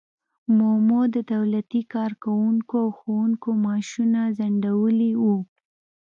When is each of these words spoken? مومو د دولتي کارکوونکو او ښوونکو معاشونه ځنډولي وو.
مومو 0.57 1.01
د 1.15 1.17
دولتي 1.33 1.81
کارکوونکو 1.93 2.73
او 2.83 2.89
ښوونکو 2.97 3.49
معاشونه 3.63 4.19
ځنډولي 4.37 5.11
وو. 5.23 5.37